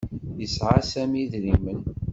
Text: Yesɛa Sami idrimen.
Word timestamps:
Yesɛa 0.39 0.77
Sami 0.91 1.19
idrimen. 1.23 1.79